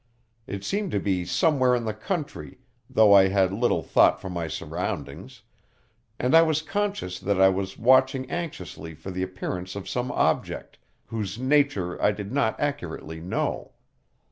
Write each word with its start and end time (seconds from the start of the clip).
It 0.47 0.63
seemed 0.63 0.89
to 0.93 0.99
be 0.99 1.25
somewhere 1.25 1.75
in 1.75 1.85
the 1.85 1.93
country, 1.93 2.57
though 2.89 3.13
I 3.13 3.27
had 3.27 3.53
little 3.53 3.83
thought 3.83 4.19
for 4.19 4.31
my 4.31 4.47
surroundings; 4.47 5.43
and 6.17 6.33
I 6.35 6.41
was 6.41 6.63
conscious 6.63 7.19
that 7.19 7.39
I 7.39 7.49
was 7.49 7.77
watching 7.77 8.27
anxiously 8.31 8.95
for 8.95 9.11
the 9.11 9.21
appearance 9.21 9.75
of 9.75 9.87
some 9.87 10.11
object, 10.13 10.79
whose 11.05 11.37
nature 11.37 12.01
I 12.01 12.13
did 12.13 12.31
not 12.31 12.59
accurately 12.59 13.19
know. 13.21 13.73